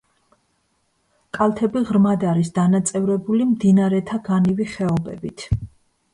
[1.37, 5.49] კალთები ღრმად არის დანაწევრებული მდინარეთა განივი ხეობებით.